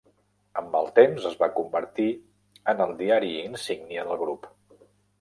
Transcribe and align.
Amb 0.61 0.77
el 0.79 0.89
temps, 0.99 1.27
es 1.31 1.35
va 1.43 1.51
convertir 1.59 2.09
en 2.75 2.85
el 2.89 2.97
diari 3.05 3.33
insígnia 3.45 4.11
del 4.13 4.23
grup. 4.27 4.55